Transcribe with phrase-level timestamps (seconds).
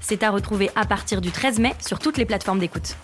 [0.00, 2.96] C'est à retrouver à partir du 13 mai sur toutes les plateformes d'écoute.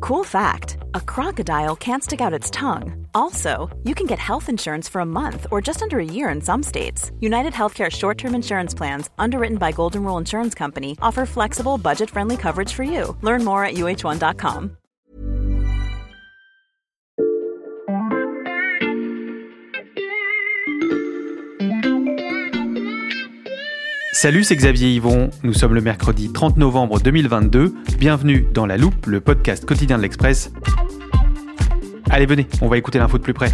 [0.00, 3.06] Cool fact a crocodile can't stick out its tongue.
[3.14, 6.42] Also, you can get health insurance for a month or just under a year in
[6.42, 7.10] some states.
[7.20, 12.10] United Healthcare short term insurance plans, underwritten by Golden Rule Insurance Company, offer flexible, budget
[12.10, 13.16] friendly coverage for you.
[13.22, 14.76] Learn more at uh1.com.
[24.24, 25.28] Salut, c'est Xavier Yvon.
[25.42, 27.74] Nous sommes le mercredi 30 novembre 2022.
[27.98, 30.50] Bienvenue dans La Loupe, le podcast quotidien de l'Express.
[32.08, 33.50] Allez, venez, on va écouter l'info de plus près.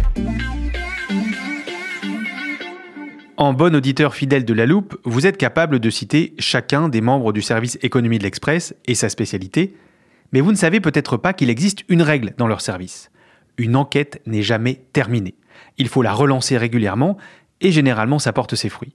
[3.35, 7.33] En bon auditeur fidèle de La Loupe, vous êtes capable de citer chacun des membres
[7.33, 9.75] du service économie de l'Express et sa spécialité,
[10.31, 13.11] mais vous ne savez peut-être pas qu'il existe une règle dans leur service.
[13.57, 15.35] Une enquête n'est jamais terminée.
[15.77, 17.17] Il faut la relancer régulièrement
[17.59, 18.93] et généralement ça porte ses fruits.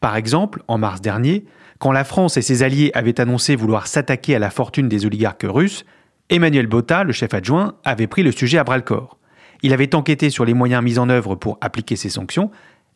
[0.00, 1.44] Par exemple, en mars dernier,
[1.78, 5.46] quand la France et ses alliés avaient annoncé vouloir s'attaquer à la fortune des oligarques
[5.48, 5.84] russes,
[6.30, 9.18] Emmanuel Botta, le chef adjoint, avait pris le sujet à bras-le-corps.
[9.62, 12.50] Il avait enquêté sur les moyens mis en œuvre pour appliquer ces sanctions,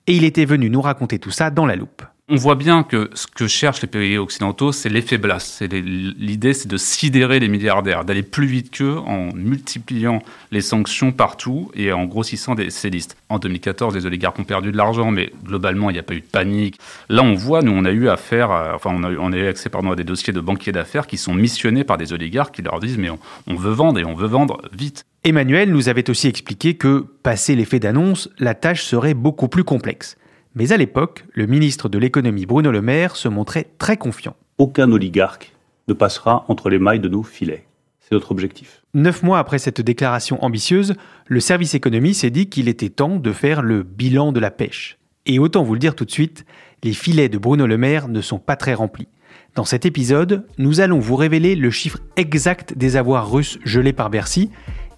[0.06, 3.09] et il était venu nous raconter tout ça dans la loupe on voit bien que
[3.15, 5.63] ce que cherchent les pays occidentaux, c'est l'effet blast.
[5.71, 11.71] L'idée, c'est de sidérer les milliardaires, d'aller plus vite qu'eux en multipliant les sanctions partout
[11.75, 13.17] et en grossissant ces listes.
[13.29, 16.21] En 2014, les oligarques ont perdu de l'argent, mais globalement, il n'y a pas eu
[16.21, 16.81] de panique.
[17.09, 19.69] Là, on voit, nous, on a eu affaire, enfin, on a, on a eu accès
[19.69, 22.81] pardon, à des dossiers de banquiers d'affaires qui sont missionnés par des oligarques qui leur
[22.81, 23.11] disent, mais
[23.47, 25.05] on veut vendre et on veut vendre vite.
[25.23, 30.17] Emmanuel nous avait aussi expliqué que, passé l'effet d'annonce, la tâche serait beaucoup plus complexe.
[30.59, 34.34] Mais à l'époque, le ministre de l'économie Bruno Le Maire se montrait très confiant.
[34.56, 35.53] Aucun oligarque
[35.87, 37.67] ne passera entre les mailles de nos filets.
[38.00, 38.83] C'est notre objectif.
[38.94, 40.94] Neuf mois après cette déclaration ambitieuse,
[41.27, 44.97] le service économie s'est dit qu'il était temps de faire le bilan de la pêche.
[45.27, 46.47] Et autant vous le dire tout de suite,
[46.83, 49.09] les filets de Bruno Le Maire ne sont pas très remplis.
[49.56, 54.09] Dans cet épisode, nous allons vous révéler le chiffre exact des avoirs russes gelés par
[54.09, 54.50] Bercy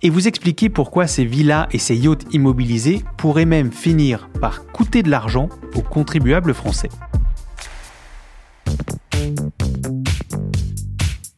[0.02, 5.02] et vous expliquer pourquoi ces villas et ces yachts immobilisés pourraient même finir par coûter
[5.02, 6.88] de l'argent aux contribuables français.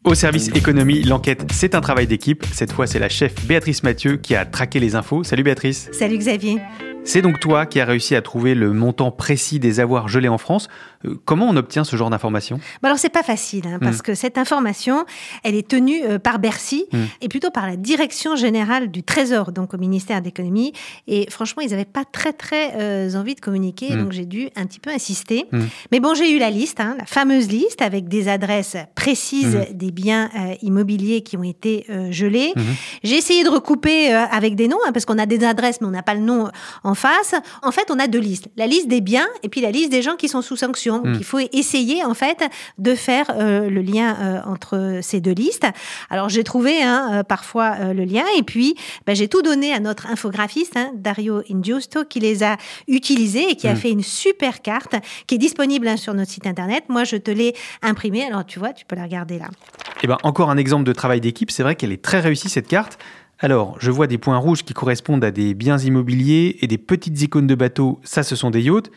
[0.05, 2.45] Au service économie, l'enquête, c'est un travail d'équipe.
[2.53, 5.23] Cette fois, c'est la chef Béatrice Mathieu qui a traqué les infos.
[5.23, 5.89] Salut Béatrice.
[5.93, 6.59] Salut Xavier.
[7.05, 10.39] C'est donc toi qui as réussi à trouver le montant précis des avoirs gelés en
[10.39, 10.69] France.
[11.07, 14.03] Euh, comment on obtient ce genre d'information bah Alors c'est pas facile hein, parce hmm.
[14.03, 15.05] que cette information,
[15.45, 17.05] elle est tenue euh, par Bercy hmm.
[17.23, 20.73] et plutôt par la direction générale du Trésor, donc au ministère d'économie.
[21.07, 24.03] Et franchement, ils n'avaient pas très très euh, envie de communiquer, hmm.
[24.03, 25.47] donc j'ai dû un petit peu insister.
[25.93, 29.91] Mais bon, j'ai eu la liste, hein, la fameuse liste avec des adresses précises des
[29.91, 30.31] biens
[30.63, 32.53] immobiliers qui ont été gelés.
[33.03, 35.91] J'ai essayé de recouper avec des noms hein, parce qu'on a des adresses mais on
[35.91, 36.49] n'a pas le nom
[36.85, 37.35] en face.
[37.63, 40.03] En fait, on a deux listes la liste des biens et puis la liste des
[40.03, 40.90] gens qui sont sous sanction.
[40.99, 41.15] Hmm.
[41.15, 42.43] il faut essayer en fait
[42.79, 45.67] de faire euh, le lien euh, entre ces deux listes.
[46.11, 48.75] Alors j'ai trouvé hein, euh, parfois le lien et puis
[49.07, 52.57] ben, j'ai tout donné à notre infographiste hein, Dario Ingiusto qui les a
[52.89, 53.77] utilisés et qui a hmm.
[53.77, 54.97] fait une super carte
[55.27, 56.85] qui est disponible hein, sur notre site internet.
[56.89, 58.25] Moi je te l'ai imprimée.
[58.25, 59.47] Alors tu vois, tu peux la regarder là.
[59.47, 61.51] Et eh ben encore un exemple de travail d'équipe.
[61.51, 62.99] C'est vrai qu'elle est très réussie cette carte.
[63.43, 67.21] Alors, je vois des points rouges qui correspondent à des biens immobiliers et des petites
[67.23, 68.91] icônes de bateaux, ça ce sont des yachts.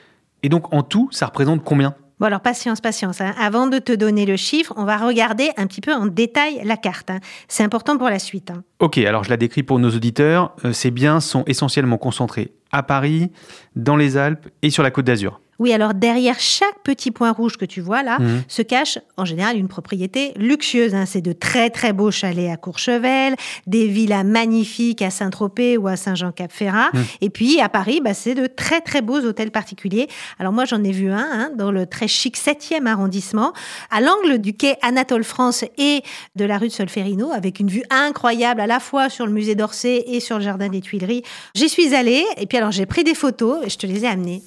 [0.43, 1.95] Et donc en tout, ça représente combien?
[2.19, 3.21] Bon alors patience, patience.
[3.21, 3.33] Hein.
[3.39, 6.77] Avant de te donner le chiffre, on va regarder un petit peu en détail la
[6.77, 7.09] carte.
[7.09, 7.19] Hein.
[7.47, 8.51] C'est important pour la suite.
[8.51, 8.63] Hein.
[8.79, 10.55] Ok, alors je la décris pour nos auditeurs.
[10.63, 13.31] Euh, ces biens sont essentiellement concentrés à Paris,
[13.75, 15.41] dans les Alpes et sur la Côte d'Azur.
[15.63, 18.43] Oui, alors derrière chaque petit point rouge que tu vois là, mhm.
[18.49, 20.93] se cache en général une propriété luxueuse.
[20.93, 21.05] Hein.
[21.05, 25.96] C'est de très très beaux chalets à Courchevel, des villas magnifiques à Saint-Tropez ou à
[25.96, 26.90] Saint-Jean-Cap-Ferrat.
[26.93, 27.05] Mhm.
[27.22, 30.09] Et puis à Paris, bah, c'est de très très beaux hôtels particuliers.
[30.37, 33.53] Alors moi j'en ai vu un hein, dans le très chic 7e arrondissement,
[33.90, 36.02] à l'angle du quai Anatole France et
[36.35, 39.55] de la rue de Solferino, avec une vue incroyable à la fois sur le musée
[39.55, 41.23] d'Orsay et sur le jardin des Tuileries.
[41.55, 44.09] J'y suis allée et puis alors j'ai pris des photos et je te les ai
[44.09, 44.41] amenées.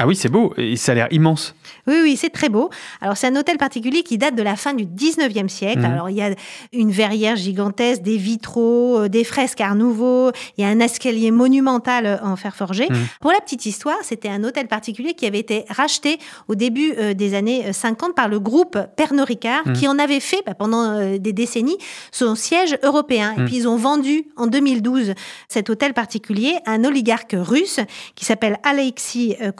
[0.00, 1.54] Ah oui, c'est beau, et ça a l'air immense.
[1.88, 2.70] Oui, oui, c'est très beau.
[3.00, 5.80] Alors, c'est un hôtel particulier qui date de la fin du 19e siècle.
[5.80, 5.84] Mhm.
[5.92, 6.30] Alors, il y a
[6.72, 11.30] une verrière gigantesque, des vitraux, euh, des fresques Art Nouveau, il y a un escalier
[11.32, 12.86] monumental euh, en fer forgé.
[12.88, 12.96] Mhm.
[13.20, 17.12] Pour la petite histoire, c'était un hôtel particulier qui avait été racheté au début euh,
[17.14, 19.72] des années 50 par le groupe Pernod Ricard, Mhm.
[19.72, 21.78] qui en avait fait bah, pendant des décennies
[22.12, 23.34] son siège européen.
[23.36, 25.14] Et puis, ils ont vendu en 2012
[25.48, 27.80] cet hôtel particulier à un oligarque russe
[28.14, 29.50] qui s'appelle Alexis euh,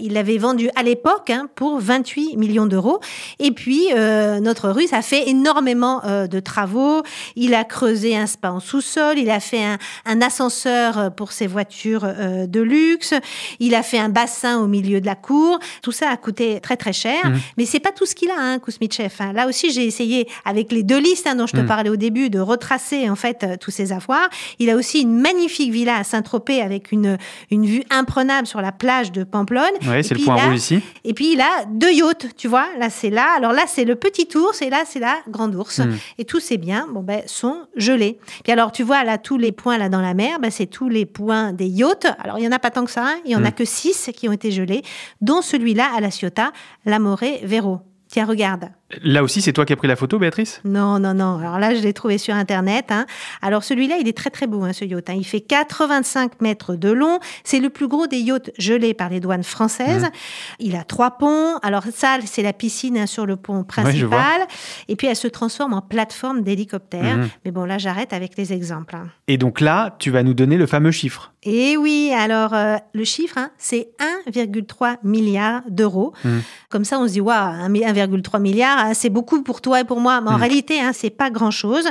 [0.00, 3.00] Il l'avait vendu à l'époque hein, pour 28 millions d'euros.
[3.38, 7.02] Et puis, euh, notre russe a fait énormément euh, de travaux.
[7.36, 9.18] Il a creusé un spa en sous-sol.
[9.18, 13.14] Il a fait un, un ascenseur euh, pour ses voitures euh, de luxe.
[13.60, 15.58] Il a fait un bassin au milieu de la cour.
[15.82, 17.24] Tout ça a coûté très, très cher.
[17.26, 17.38] Mhm.
[17.56, 19.14] Mais c'est pas tout ce qu'il a, hein, Kousmitchev.
[19.20, 19.32] hein.
[19.32, 21.66] Là aussi, j'ai essayé, avec les deux listes hein, dont je te Mhm.
[21.66, 24.28] parlais au début, de retracer en fait tous ses avoirs.
[24.58, 27.18] Il a aussi une magnifique villa à Saint-Tropez avec une,
[27.50, 29.64] une vue imprenable sur la plage de Pamplonne.
[29.96, 30.80] Et c'est le puis point là- rouge ici.
[31.04, 32.66] Et puis il a deux yachts, tu vois.
[32.78, 33.26] Là, c'est là.
[33.36, 35.78] Alors là, c'est le petit ours et là, c'est la grande ours.
[35.80, 35.96] Mm.
[36.18, 38.18] Et tous ces biens, bon ben, sont gelés.
[38.42, 40.88] Puis alors, tu vois là tous les points là dans la mer, ben, c'est tous
[40.88, 42.06] les points des yachts.
[42.18, 43.04] Alors il y en a pas tant que ça.
[43.06, 43.16] hein.
[43.24, 43.52] Il y en a Mm.
[43.52, 44.82] que six qui ont été gelés,
[45.20, 46.52] dont celui-là à la Ciotat,
[46.84, 47.80] l'Amore Vero.
[48.10, 48.70] Tiens, regarde.
[49.02, 50.62] Là aussi, c'est toi qui as pris la photo, Béatrice?
[50.64, 51.38] Non, non, non.
[51.38, 52.86] Alors là, je l'ai trouvé sur Internet.
[52.88, 53.04] hein.
[53.42, 55.10] Alors celui-là, il est très très beau, hein, ce yacht.
[55.10, 55.14] hein.
[55.16, 57.18] Il fait 85 mètres de long.
[57.44, 60.04] C'est le plus gros des yachts gelés par les douanes françaises.
[60.04, 60.10] Mmh.
[60.60, 61.58] Il a trois ponts.
[61.62, 64.40] Alors ça, c'est la piscine sur le pont principal.
[64.88, 67.18] Et puis elle se transforme en plateforme d'hélicoptère.
[67.18, 67.28] Mhm.
[67.44, 68.96] Mais bon, là, j'arrête avec les exemples.
[69.26, 71.32] Et donc là, tu vas nous donner le fameux chiffre.
[71.42, 73.90] Et oui, alors euh, le chiffre, c'est
[74.26, 76.12] 1,3 milliard d'euros.
[76.24, 76.42] Mhm.
[76.68, 79.84] Comme ça, on se dit, waouh, un mi- 1,3 milliard, c'est beaucoup pour toi et
[79.84, 80.20] pour moi.
[80.20, 80.40] Mais en Mhm.
[80.40, 81.88] réalité, hein, c'est pas grand-chose.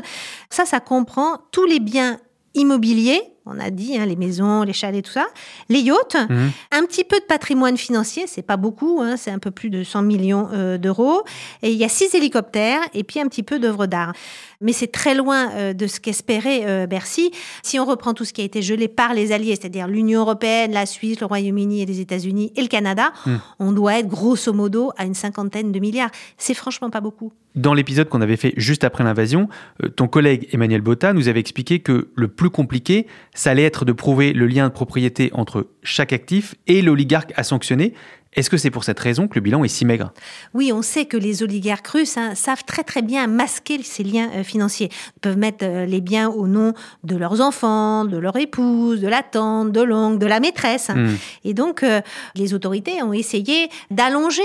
[0.50, 2.18] Ça, ça comprend tous les biens
[2.56, 3.22] immobiliers.
[3.50, 5.26] On a dit hein, les maisons, les chalets, tout ça,
[5.70, 6.52] les yachts, Mhm.
[6.72, 9.84] un petit peu de patrimoine financier, c'est pas beaucoup, hein, c'est un peu plus de
[9.84, 11.24] 100 millions euh, d'euros.
[11.62, 14.14] Et il y a six hélicoptères et puis un petit peu d'œuvres d'art.
[14.62, 17.32] Mais c'est très loin euh, de ce qu'espérait euh, Bercy.
[17.64, 20.72] Si on reprend tout ce qui a été gelé par les alliés, c'est-à-dire l'Union européenne,
[20.72, 23.36] la Suisse, le Royaume-Uni et les États-Unis et le Canada, Mm.
[23.60, 26.10] on doit être grosso modo à une cinquantaine de milliards.
[26.38, 27.32] C'est franchement pas beaucoup.
[27.56, 29.50] Dans l'épisode qu'on avait fait juste après l'invasion,
[29.96, 33.92] ton collègue Emmanuel Botta nous avait expliqué que le plus compliqué, ça allait être de
[33.92, 37.94] prouver le lien de propriété entre chaque actif et l'oligarque à sanctionner.
[38.34, 40.12] Est-ce que c'est pour cette raison que le bilan est si maigre?
[40.54, 44.30] Oui, on sait que les oligarques russes hein, savent très très bien masquer ces liens
[44.36, 44.90] euh, financiers.
[45.16, 49.08] Ils peuvent mettre euh, les biens au nom de leurs enfants, de leur épouse, de
[49.08, 50.90] la tante, de l'oncle, de la maîtresse.
[50.90, 51.16] Hmm.
[51.44, 52.02] Et donc, euh,
[52.36, 54.42] les autorités ont essayé d'allonger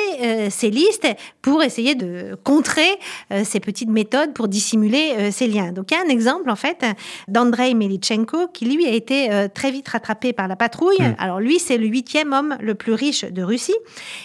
[0.51, 1.07] ces listes
[1.41, 2.89] pour essayer de contrer
[3.45, 5.73] ces petites méthodes pour dissimuler ces liens.
[5.73, 6.85] Donc, il y a un exemple, en fait,
[7.29, 11.01] d'Andrei Melitchenko, qui, lui, a été très vite rattrapé par la patrouille.
[11.01, 11.15] Mm.
[11.19, 13.72] Alors, lui, c'est le huitième homme le plus riche de Russie.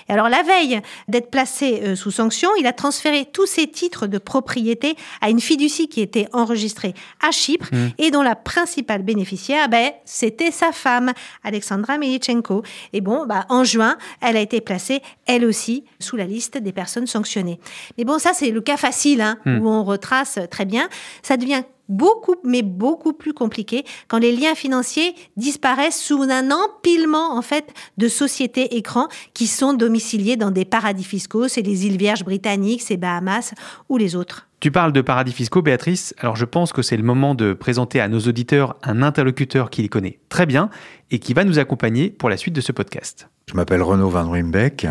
[0.09, 4.07] Et alors, la veille d'être placé euh, sous sanction, il a transféré tous ses titres
[4.07, 6.93] de propriété à une fiducie qui était enregistrée
[7.25, 7.87] à Chypre Mm.
[7.97, 11.11] et dont la principale bénéficiaire, ben, c'était sa femme,
[11.43, 12.63] Alexandra Melitchenko.
[12.93, 16.71] Et bon, bah, en juin, elle a été placée, elle aussi, sous la liste des
[16.71, 17.59] personnes sanctionnées.
[17.97, 19.59] Mais bon, ça, c'est le cas facile, hein, Hmm.
[19.61, 20.89] où on retrace très bien.
[21.23, 27.35] Ça devient beaucoup, mais beaucoup plus compliqué quand les liens financiers disparaissent sous un empilement,
[27.35, 31.47] en fait, de sociétés écrans qui sont domiciliées dans des paradis fiscaux.
[31.47, 33.53] C'est les îles Vierges britanniques, c'est Bahamas
[33.89, 34.47] ou les autres.
[34.59, 36.15] Tu parles de paradis fiscaux, Béatrice.
[36.17, 39.83] Alors je pense que c'est le moment de présenter à nos auditeurs un interlocuteur qui
[39.83, 40.71] les connaît très bien
[41.11, 43.29] et qui va nous accompagner pour la suite de ce podcast.
[43.49, 44.87] Je m'appelle Renaud Van Ruymbeck.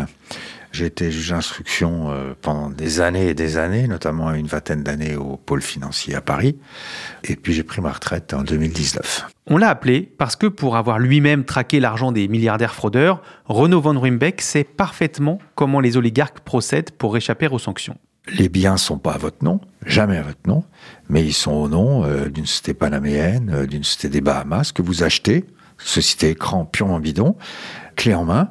[0.71, 5.15] J'ai été juge d'instruction euh, pendant des années et des années, notamment une vingtaine d'années
[5.15, 6.57] au pôle financier à Paris.
[7.23, 9.27] Et puis j'ai pris ma retraite en 2019.
[9.47, 13.99] On l'a appelé parce que pour avoir lui-même traqué l'argent des milliardaires fraudeurs, Renaud Van
[13.99, 17.97] Ruymbeck sait parfaitement comment les oligarques procèdent pour échapper aux sanctions.
[18.29, 20.65] Les biens sont pas à votre nom, jamais à votre nom,
[21.07, 24.81] mais ils sont au nom euh, d'une société panaméenne, euh, d'une société des Bahamas que
[24.81, 25.45] vous achetez,
[25.77, 27.37] société écran purement bidon,
[27.95, 28.49] clé en main.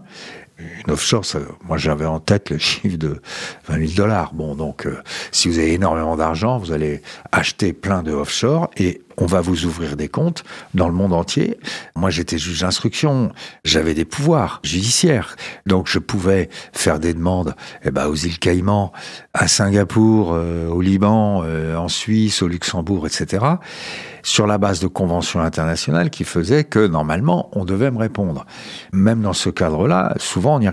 [0.88, 1.24] Offshore,
[1.66, 3.20] moi j'avais en tête le chiffre de
[3.68, 4.32] 20 000 dollars.
[4.34, 5.02] Bon, donc euh,
[5.32, 7.02] si vous avez énormément d'argent, vous allez
[7.32, 11.58] acheter plein de offshore et on va vous ouvrir des comptes dans le monde entier.
[11.94, 13.32] Moi j'étais juge d'instruction,
[13.64, 18.92] j'avais des pouvoirs judiciaires, donc je pouvais faire des demandes eh ben, aux îles Caïmans,
[19.32, 23.44] à Singapour, euh, au Liban, euh, en Suisse, au Luxembourg, etc.
[24.22, 28.44] sur la base de conventions internationales qui faisaient que normalement on devait me répondre.
[28.92, 30.68] Même dans ce cadre-là, souvent on n'y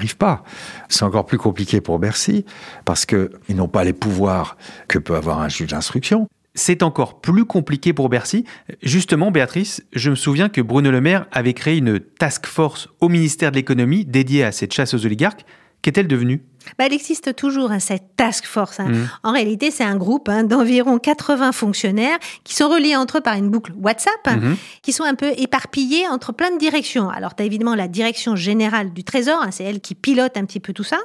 [0.89, 2.45] C'est encore plus compliqué pour Bercy
[2.85, 4.57] parce que ils n'ont pas les pouvoirs
[4.87, 6.27] que peut avoir un juge d'instruction.
[6.55, 8.45] c'est encore plus compliqué pour Bercy.
[8.83, 13.09] Justement, Béatrice, je me souviens que Bruno Le Maire avait créé une task force au
[13.09, 15.45] ministère de l'économie dédiée à cette chasse aux oligarques.
[15.81, 16.43] Qu'est-elle devenue?
[16.77, 18.79] Bah, elle existe toujours, hein, cette task force.
[18.79, 18.89] Hein.
[18.89, 19.09] Mmh.
[19.23, 23.35] En réalité, c'est un groupe hein, d'environ 80 fonctionnaires qui sont reliés entre eux par
[23.35, 24.55] une boucle WhatsApp, mmh.
[24.81, 27.09] qui sont un peu éparpillés entre plein de directions.
[27.09, 30.59] Alors, tu as évidemment la direction générale du Trésor, c'est elle qui pilote un petit
[30.59, 30.97] peu tout ça.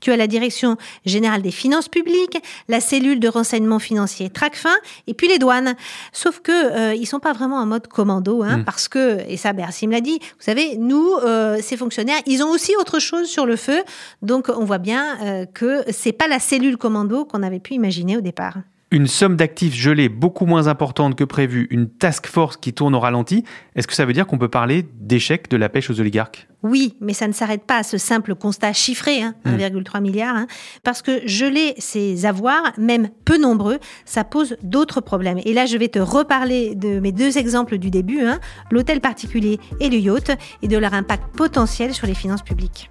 [0.00, 2.38] Tu as la direction générale des finances publiques,
[2.68, 4.74] la cellule de renseignement financier TRACFIN,
[5.06, 5.74] et puis les douanes.
[6.12, 8.64] Sauf que euh, ils sont pas vraiment en mode commando, mmh.
[8.64, 12.42] parce que, et ça, Bercy me l'a dit, vous savez, nous, euh, ces fonctionnaires, ils
[12.42, 13.82] ont aussi autre chose sur le feu.
[14.22, 18.16] Donc, on voit bien euh, que c'est pas la cellule commando qu'on avait pu imaginer
[18.16, 18.58] au départ.
[18.92, 23.00] Une somme d'actifs gelés beaucoup moins importante que prévu, une task force qui tourne au
[23.00, 23.42] ralenti,
[23.74, 26.46] est-ce que ça veut dire qu'on peut parler d'échec de la pêche aux oligarques?
[26.62, 30.02] Oui, mais ça ne s'arrête pas à ce simple constat chiffré, 1,3 hein, hmm.
[30.02, 30.46] milliard, hein,
[30.84, 35.40] parce que geler ces avoirs, même peu nombreux, ça pose d'autres problèmes.
[35.46, 38.40] Et là, je vais te reparler de mes deux exemples du début, hein,
[38.70, 42.90] l'hôtel particulier et le yacht, et de leur impact potentiel sur les finances publiques.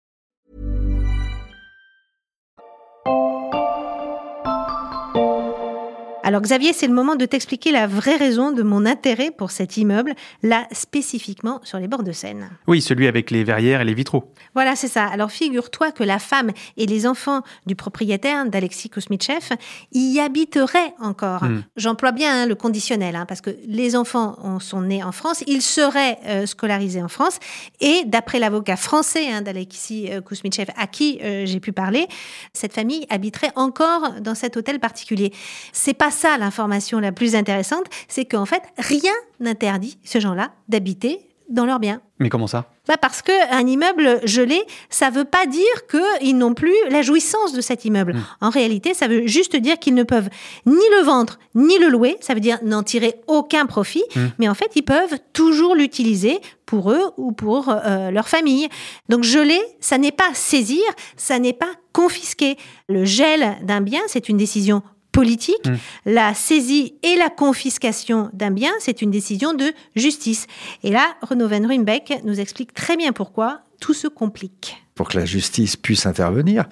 [6.31, 9.75] Alors Xavier, c'est le moment de t'expliquer la vraie raison de mon intérêt pour cet
[9.75, 12.51] immeuble, là spécifiquement sur les bords de Seine.
[12.67, 14.31] Oui, celui avec les verrières et les vitraux.
[14.53, 15.03] Voilà, c'est ça.
[15.07, 19.57] Alors figure-toi que la femme et les enfants du propriétaire, d'Alexis Kosmitchev,
[19.91, 21.43] y habiteraient encore.
[21.43, 21.63] Hmm.
[21.75, 25.61] J'emploie bien hein, le conditionnel, hein, parce que les enfants sont nés en France, ils
[25.61, 27.39] seraient euh, scolarisés en France,
[27.81, 32.07] et d'après l'avocat français hein, d'Alexis euh, Kosmitchev, à qui euh, j'ai pu parler,
[32.53, 35.33] cette famille habiterait encore dans cet hôtel particulier.
[35.73, 41.27] C'est pas ça l'information la plus intéressante, c'est qu'en fait, rien n'interdit ces gens-là d'habiter
[41.49, 41.99] dans leurs biens.
[42.19, 42.69] Mais comment ça?
[42.87, 47.53] Bah Parce qu'un immeuble gelé, ça ne veut pas dire qu'ils n'ont plus la jouissance
[47.53, 48.13] de cet immeuble.
[48.13, 48.23] Hmm.
[48.39, 50.29] En réalité, ça veut juste dire qu'ils ne peuvent
[50.65, 52.17] ni le vendre, ni le louer.
[52.21, 54.03] Ça veut dire n'en tirer aucun profit.
[54.15, 54.27] Hmm.
[54.39, 58.69] Mais en fait, ils peuvent toujours l'utiliser pour eux ou pour euh, leur famille.
[59.09, 60.83] Donc geler, ça n'est pas saisir,
[61.17, 62.55] ça n'est pas confisquer.
[62.87, 65.67] Le gel d'un bien, c'est une décision politique.
[65.67, 65.77] Mm.
[66.05, 70.47] La saisie et la confiscation d'un bien, c'est une décision de justice.
[70.83, 74.83] Et là, Renaud Van Ruymbeck nous explique très bien pourquoi tout se complique.
[74.95, 76.65] Pour que la justice puisse intervenir,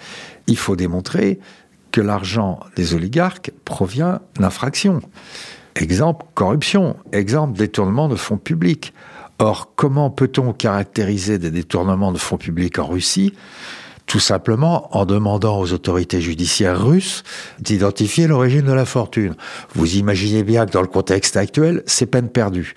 [0.47, 1.39] il faut démontrer
[1.91, 5.01] que l'argent des oligarques provient d'infractions.
[5.75, 6.97] Exemple, corruption.
[7.11, 8.93] Exemple, détournement de fonds publics.
[9.39, 13.33] Or, comment peut-on caractériser des détournements de fonds publics en Russie
[14.09, 17.23] tout simplement en demandant aux autorités judiciaires russes
[17.59, 19.35] d'identifier l'origine de la fortune.
[19.75, 22.73] Vous imaginez bien que dans le contexte actuel, c'est peine perdue.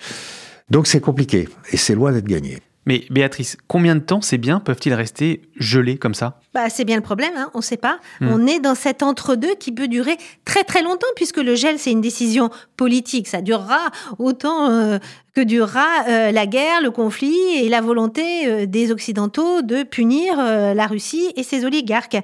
[0.69, 2.59] Donc c'est compliqué et c'est loin d'être gagné.
[2.85, 6.39] Mais Béatrice, combien de temps ces biens peuvent-ils rester gelés comme ça?
[6.53, 7.99] Bah, C'est bien le problème, hein, on ne sait pas.
[8.21, 8.29] Hmm.
[8.31, 11.91] On est dans cet entre-deux qui peut durer très très longtemps puisque le gel, c'est
[11.91, 13.27] une décision politique.
[13.27, 14.97] Ça durera autant euh,
[15.33, 20.35] que durera euh, la guerre, le conflit et la volonté euh, des Occidentaux de punir
[20.35, 22.17] la Russie et ses oligarques.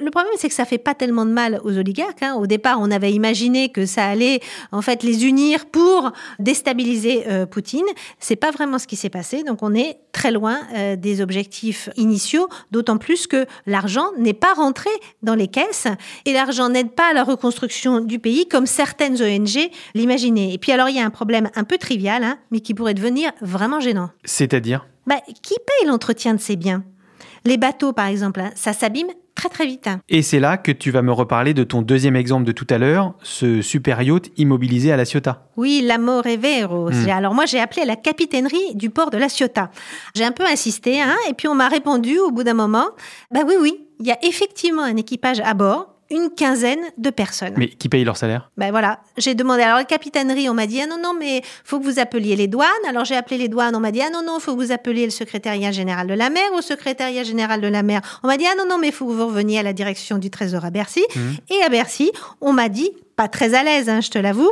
[0.00, 2.22] Le problème, c'est que ça fait pas tellement de mal aux oligarques.
[2.22, 2.34] Hein.
[2.34, 4.40] Au départ, on avait imaginé que ça allait
[4.72, 7.86] en fait les unir pour déstabiliser Poutine.
[8.18, 9.44] C'est pas vraiment ce qui s'est passé.
[9.44, 10.60] Donc, on est très loin
[10.96, 14.90] des objectifs initiaux, d'autant plus que l'argent n'est pas rentré
[15.22, 15.86] dans les caisses
[16.24, 20.52] et l'argent n'aide pas à la reconstruction du pays comme certaines ONG l'imaginaient.
[20.52, 22.94] Et puis alors il y a un problème un peu trivial, hein, mais qui pourrait
[22.94, 24.10] devenir vraiment gênant.
[24.24, 24.86] C'est-à-dire?
[25.06, 26.84] Bah, Qui paye l'entretien de ces biens?
[27.44, 29.08] Les bateaux, par exemple, hein, ça s'abîme
[29.42, 29.88] très très vite.
[30.08, 32.78] Et c'est là que tu vas me reparler de ton deuxième exemple de tout à
[32.78, 35.48] l'heure, ce super yacht immobilisé à La Ciotat.
[35.56, 36.90] Oui, l'Amore Vero.
[36.90, 37.08] Hmm.
[37.10, 39.70] Alors moi j'ai appelé la capitainerie du port de La Ciotat.
[40.14, 42.90] J'ai un peu insisté, hein, et puis on m'a répondu au bout d'un moment,
[43.32, 47.54] bah oui oui, il y a effectivement un équipage à bord, une quinzaine de personnes.
[47.56, 48.50] Mais qui paye leur salaire?
[48.56, 49.62] Ben voilà, j'ai demandé.
[49.62, 52.46] Alors la capitainerie, on m'a dit ah non non mais faut que vous appeliez les
[52.46, 52.68] douanes.
[52.88, 55.04] Alors j'ai appelé les douanes, on m'a dit ah non non faut que vous appeliez
[55.04, 56.44] le secrétariat général de la mer.
[56.56, 59.12] Au secrétariat général de la mer, on m'a dit ah non non mais faut que
[59.12, 61.02] vous reveniez à la direction du Trésor à Bercy.
[61.14, 61.20] Mmh.
[61.50, 64.50] Et à Bercy, on m'a dit pas très à l'aise, hein, je te l'avoue,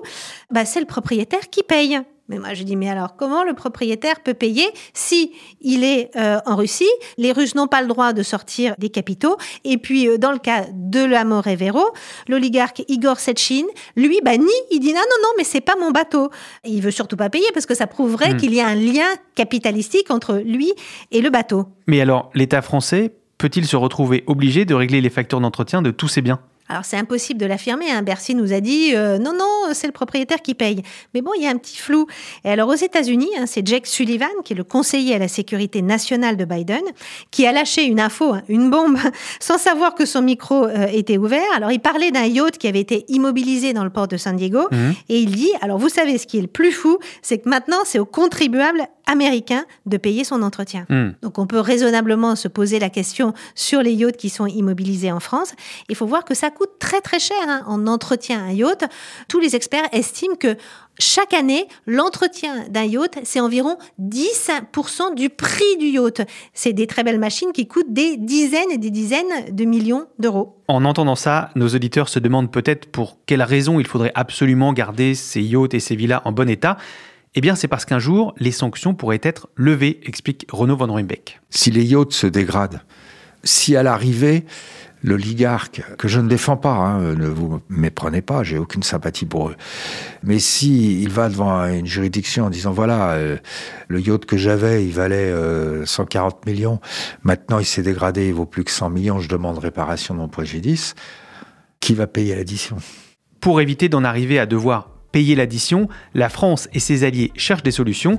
[0.50, 1.98] bah, c'est le propriétaire qui paye.
[2.30, 6.38] Mais moi, je dis, mais alors, comment le propriétaire peut payer si il est euh,
[6.46, 6.88] en Russie?
[7.18, 9.36] Les Russes n'ont pas le droit de sortir des capitaux.
[9.64, 11.84] Et puis, euh, dans le cas de l'Amore Vero,
[12.28, 13.64] l'oligarque Igor Sechin,
[13.96, 14.46] lui, bah, nie.
[14.70, 16.30] Il dit, non, non, non, mais c'est pas mon bateau.
[16.64, 18.36] il veut surtout pas payer parce que ça prouverait Hmm.
[18.36, 20.72] qu'il y a un lien capitalistique entre lui
[21.10, 21.66] et le bateau.
[21.88, 26.06] Mais alors, l'État français peut-il se retrouver obligé de régler les factures d'entretien de tous
[26.06, 26.38] ses biens?
[26.70, 27.90] Alors c'est impossible de l'affirmer.
[27.90, 28.02] Hein.
[28.02, 30.82] Bercy nous a dit euh, non, non, c'est le propriétaire qui paye.
[31.14, 32.06] Mais bon, il y a un petit flou.
[32.44, 35.82] Et alors aux États-Unis, hein, c'est Jake Sullivan, qui est le conseiller à la sécurité
[35.82, 36.82] nationale de Biden,
[37.32, 38.96] qui a lâché une info, hein, une bombe,
[39.40, 41.42] sans savoir que son micro euh, était ouvert.
[41.56, 44.68] Alors il parlait d'un yacht qui avait été immobilisé dans le port de San Diego.
[44.70, 44.94] Mhm.
[45.08, 47.78] Et il dit, alors vous savez ce qui est le plus fou, c'est que maintenant
[47.84, 50.86] c'est au contribuable américain de payer son entretien.
[50.88, 51.10] Hmm.
[51.22, 55.20] Donc on peut raisonnablement se poser la question sur les yachts qui sont immobilisés en
[55.20, 55.52] France.
[55.88, 58.84] Il faut voir que ça coûte très très cher hein, en entretien un yacht.
[59.28, 60.56] Tous les experts estiment que
[60.98, 66.22] chaque année, l'entretien d'un yacht, c'est environ 10% du prix du yacht.
[66.52, 70.58] C'est des très belles machines qui coûtent des dizaines et des dizaines de millions d'euros.
[70.68, 75.14] En entendant ça, nos auditeurs se demandent peut-être pour quelle raison il faudrait absolument garder
[75.14, 76.76] ces yachts et ces villas en bon état.
[77.36, 81.40] Eh bien, c'est parce qu'un jour, les sanctions pourraient être levées, explique Renaud Van Ruymbeck.
[81.48, 82.80] Si les yachts se dégradent,
[83.44, 84.44] si à l'arrivée,
[85.04, 89.48] l'oligarque, que je ne défends pas, hein, ne vous méprenez pas, j'ai aucune sympathie pour
[89.48, 89.56] eux,
[90.24, 93.38] mais si il va devant une juridiction en disant voilà, euh,
[93.88, 96.80] le yacht que j'avais, il valait euh, 140 millions,
[97.22, 100.28] maintenant il s'est dégradé, il vaut plus que 100 millions, je demande réparation de mon
[100.28, 100.94] préjudice,
[101.78, 102.76] qui va payer l'addition?
[103.40, 107.70] Pour éviter d'en arriver à devoir payer l'addition, la France et ses alliés cherchent des
[107.70, 108.18] solutions,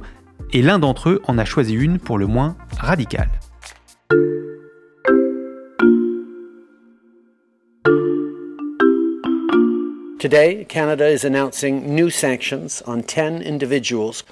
[0.54, 3.30] et l'un d'entre eux en a choisi une pour le moins radicale.
[10.22, 14.24] Today, Canada is announcing new sanctions on 10 individuals,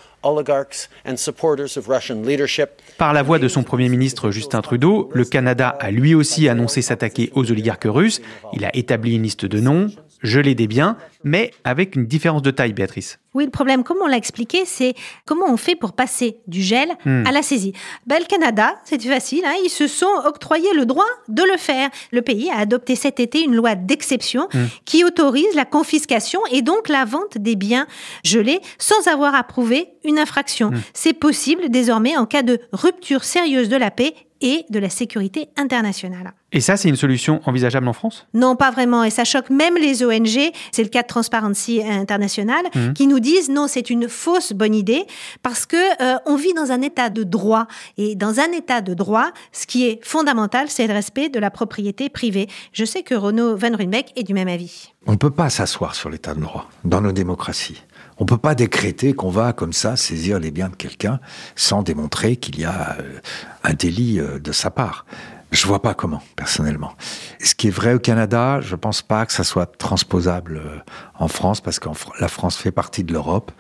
[2.98, 6.82] Par la voix de son Premier ministre Justin Trudeau, le Canada a lui aussi annoncé
[6.82, 8.22] s'attaquer aux oligarques russes.
[8.54, 9.90] Il a établi une liste de noms,
[10.22, 13.20] gelé des biens, mais avec une différence de taille, Béatrice.
[13.36, 14.96] Oui, le problème, comme on l'a expliqué, c'est
[15.26, 17.24] comment on fait pour passer du gel Hmm.
[17.28, 17.74] à la saisie.
[18.08, 21.90] Ben, le Canada, c'est facile, hein, ils se sont octroyés le droit de le faire.
[22.12, 24.66] Le pays a adopté cet été une loi d'exception Hmm.
[24.86, 27.86] qui autorise la confiscation et donc la vente des biens
[28.24, 30.72] gelés sans avoir approuvé une infraction.
[30.72, 30.82] Hmm.
[30.94, 35.50] C'est possible désormais en cas de rupture sérieuse de la paix et de la sécurité
[35.58, 36.34] internationale.
[36.52, 38.26] Et ça, c'est une solution envisageable en France?
[38.34, 39.04] Non, pas vraiment.
[39.04, 40.52] Et ça choque même les ONG.
[40.72, 42.94] C'est le cas de Transparency International Mhm.
[42.94, 45.06] qui nous disent non, c'est une fausse bonne idée
[45.44, 47.68] parce que euh, on vit dans un état de droit.
[47.98, 51.52] Et dans un état de droit, ce qui est fondamental, c'est le respect de la
[51.52, 52.48] propriété privée.
[52.74, 54.92] Je sais que Renaud Van Ruymbeck est du même avis.
[55.06, 57.82] On ne peut pas s'asseoir sur l'état de droit dans nos démocraties.
[58.20, 61.22] On ne peut pas décréter qu'on va comme ça saisir les biens de quelqu'un
[61.56, 63.20] sans démontrer qu'il y a euh,
[63.64, 65.06] un délit euh, de sa part.
[65.52, 66.94] Je vois pas comment, personnellement.
[67.42, 70.80] Ce qui est vrai au Canada, je pense pas que ça soit transposable euh,
[71.18, 71.88] en France parce que
[72.20, 73.54] la France fait partie de l'Europe.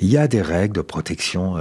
[0.00, 1.56] Il y a des règles de protection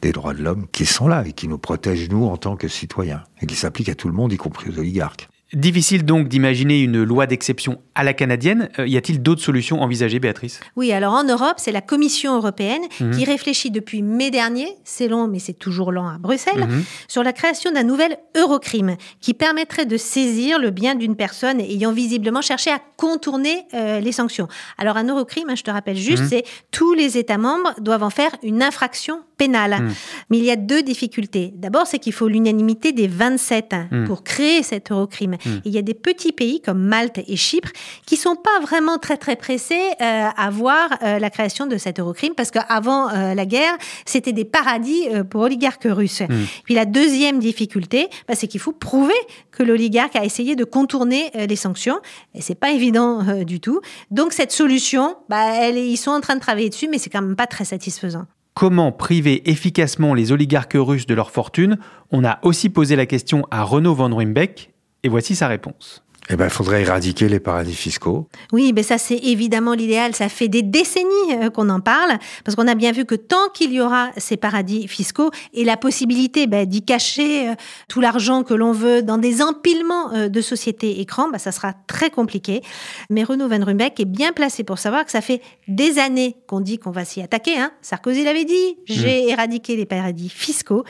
[0.00, 2.68] des droits de l'homme qui sont là et qui nous protègent nous en tant que
[2.68, 5.28] citoyens et qui s'appliquent à tout le monde, y compris aux oligarques.
[5.52, 8.68] Difficile donc d'imaginer une loi d'exception à la canadienne.
[8.80, 10.58] Euh, y a-t-il d'autres solutions envisagées, Béatrice?
[10.74, 13.12] Oui, alors en Europe, c'est la Commission européenne Mhm.
[13.16, 16.82] qui réfléchit depuis mai dernier, c'est long mais c'est toujours lent à Bruxelles, Mhm.
[17.06, 21.92] sur la création d'un nouvel Eurocrime qui permettrait de saisir le bien d'une personne ayant
[21.92, 24.48] visiblement cherché à contourner euh, les sanctions.
[24.78, 26.28] Alors un Eurocrime, hein, je te rappelle juste, Mhm.
[26.28, 29.76] c'est tous les États membres doivent en faire une infraction pénale.
[29.82, 29.94] Mhm.
[30.30, 31.52] Mais il y a deux difficultés.
[31.56, 34.06] D'abord, c'est qu'il faut l'unanimité des 27 hein, Mhm.
[34.06, 35.36] pour créer cet Eurocrime.
[35.44, 35.60] Mhm.
[35.64, 37.70] Il y a des petits pays comme Malte et Chypre
[38.06, 42.00] qui sont pas vraiment très très pressés euh, à voir euh, la création de cet
[42.00, 46.22] Eurocrime parce qu'avant euh, la guerre, c'était des paradis euh, pour oligarques russes.
[46.64, 49.14] Puis la deuxième difficulté, bah, c'est qu'il faut prouver
[49.50, 51.98] que l'oligarque a essayé de contourner euh, les sanctions
[52.34, 53.80] et c'est pas évident euh, du tout.
[54.10, 57.22] Donc cette solution, bah, elle, ils sont en train de travailler dessus, mais c'est quand
[57.22, 58.26] même pas très satisfaisant.
[58.56, 61.76] Comment priver efficacement les oligarques russes de leur fortune
[62.10, 66.05] On a aussi posé la question à Renaud Van Ruymbeck, et voici sa réponse.
[66.28, 68.26] Eh ben, il faudrait éradiquer les paradis fiscaux.
[68.52, 70.14] Oui, mais ça c'est évidemment l'idéal.
[70.14, 73.48] Ça fait des décennies euh, qu'on en parle, parce qu'on a bien vu que tant
[73.54, 77.54] qu'il y aura ces paradis fiscaux et la possibilité bah, d'y cacher euh,
[77.88, 81.74] tout l'argent que l'on veut dans des empilements euh, de sociétés écrans, bah, ça sera
[81.86, 82.62] très compliqué.
[83.08, 86.60] Mais Renaud Van Ruymbeck est bien placé pour savoir que ça fait des années qu'on
[86.60, 87.56] dit qu'on va s'y attaquer.
[87.56, 87.70] Hein.
[87.82, 90.84] Sarkozy l'avait dit, j'ai éradiqué les paradis fiscaux.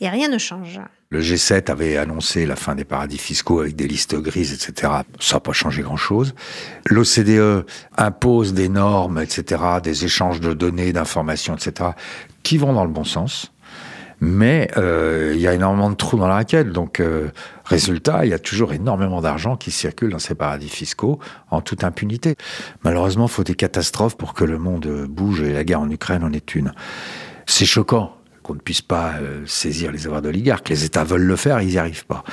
[0.00, 0.80] et rien ne change.
[1.12, 4.92] Le G7 avait annoncé la fin des paradis fiscaux avec des listes grises, etc.
[5.18, 6.36] Ça n'a pas changé grand-chose.
[6.86, 11.90] L'OCDE impose des normes, etc., des échanges de données, d'informations, etc.,
[12.44, 13.52] qui vont dans le bon sens.
[14.20, 16.70] Mais euh, il y a énormément de trous dans la raquette.
[16.70, 17.30] Donc, euh,
[17.64, 21.18] résultat, il y a toujours énormément d'argent qui circule dans ces paradis fiscaux
[21.50, 22.36] en toute impunité.
[22.84, 26.22] Malheureusement, il faut des catastrophes pour que le monde bouge et la guerre en Ukraine
[26.22, 26.72] en est une.
[27.46, 30.68] C'est choquant qu'on ne puisse pas euh, saisir les avoirs d'oligarques.
[30.68, 32.24] Les États veulent le faire, ils n'y arrivent pas.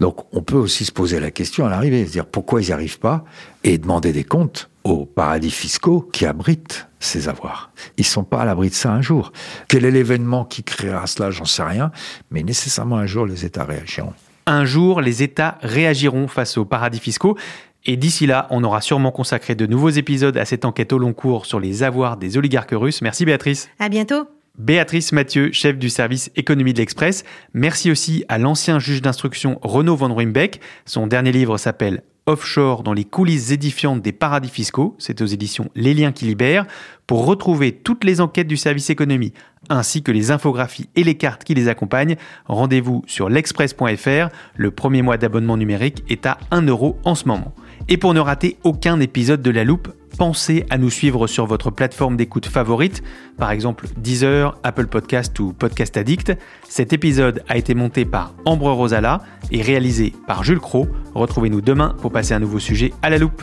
[0.00, 2.72] Donc on peut aussi se poser la question à l'arrivée, se dire pourquoi ils n'y
[2.72, 3.24] arrivent pas,
[3.64, 7.70] et demander des comptes aux paradis fiscaux qui abritent ces avoirs.
[7.96, 9.32] Ils sont pas à l'abri de ça un jour.
[9.68, 11.30] Quel est l'événement qui créera cela?
[11.30, 11.90] J'en sais rien,
[12.30, 14.14] mais nécessairement un jour les États réagiront.
[14.46, 17.36] Un jour, les États réagiront face aux paradis fiscaux.
[17.84, 21.12] Et d'ici là, on aura sûrement consacré de nouveaux épisodes à cette enquête au long
[21.12, 23.02] cours sur les avoirs des oligarques russes.
[23.02, 23.68] Merci Béatrice.
[23.78, 24.26] À bientôt.
[24.58, 27.22] Béatrice Mathieu, chef du service économie de l'Express.
[27.54, 30.60] Merci aussi à l'ancien juge d'instruction Renaud Van Ruymbeck.
[30.84, 34.96] Son dernier livre s'appelle Offshore dans les coulisses édifiantes des paradis fiscaux.
[34.98, 36.66] C'est aux éditions Les Liens qui libèrent.
[37.06, 39.32] Pour retrouver toutes les enquêtes du service économie
[39.70, 42.16] ainsi que les infographies et les cartes qui les accompagnent,
[42.46, 44.28] rendez-vous sur l'express.fr.
[44.56, 47.54] Le premier mois d'abonnement numérique est à 1 euro en ce moment.
[47.88, 51.70] Et pour ne rater aucun épisode de La Loupe, pensez à nous suivre sur votre
[51.70, 53.02] plateforme d'écoute favorite,
[53.36, 56.32] par exemple Deezer, Apple Podcast ou Podcast Addict.
[56.68, 60.88] Cet épisode a été monté par Ambre Rosala et réalisé par Jules Cro.
[61.14, 63.42] Retrouvez-nous demain pour passer un nouveau sujet à la loupe.